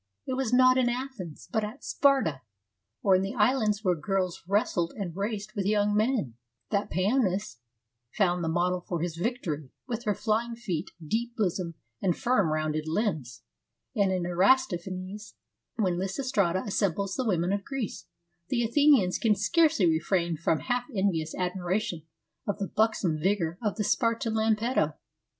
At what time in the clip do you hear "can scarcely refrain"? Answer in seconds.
19.19-20.35